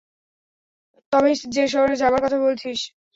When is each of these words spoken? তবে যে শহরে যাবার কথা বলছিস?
তবে 1.13 1.27
যে 1.55 1.63
শহরে 1.67 1.95
যাবার 2.01 2.21
কথা 2.23 2.37
বলছিস? 2.39 2.79